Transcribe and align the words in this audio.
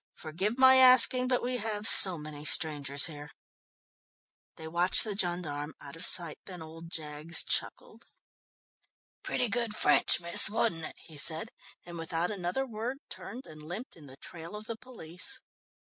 "Forgive 0.15 0.57
my 0.57 0.77
asking, 0.77 1.27
but 1.27 1.43
we 1.43 1.57
have 1.57 1.87
so 1.87 2.17
many 2.17 2.43
strangers 2.43 3.05
here." 3.05 3.29
They 4.55 4.67
watched 4.67 5.03
the 5.03 5.15
gendarme 5.15 5.75
out 5.79 5.95
of 5.95 6.03
sight. 6.05 6.39
Then 6.45 6.63
old 6.63 6.89
Jaggs 6.89 7.43
chuckled. 7.43 8.07
"Pretty 9.21 9.47
good 9.47 9.75
French, 9.75 10.19
miss, 10.19 10.49
wasn't 10.49 10.85
it?" 10.85 10.95
he 10.97 11.17
said, 11.19 11.49
and 11.85 11.99
without 11.99 12.31
another 12.31 12.65
word, 12.65 12.97
turned 13.09 13.45
and 13.45 13.61
limped 13.61 13.95
in 13.95 14.07
the 14.07 14.17
trail 14.17 14.55
of 14.55 14.65
the 14.65 14.75
police. 14.75 15.39